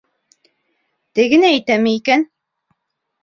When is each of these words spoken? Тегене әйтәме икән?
Тегене 1.19 1.51
әйтәме 1.57 1.93
икән? 1.99 2.25